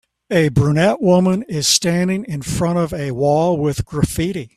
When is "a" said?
0.31-0.49, 2.91-3.11